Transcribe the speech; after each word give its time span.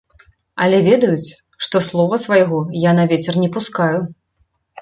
Але 0.63 0.77
ведаюць, 0.87 1.35
што 1.67 1.81
слова 1.89 2.19
свайго 2.25 2.63
я 2.89 2.97
на 3.01 3.07
вецер 3.13 3.41
не 3.43 3.49
пускаю. 3.59 3.99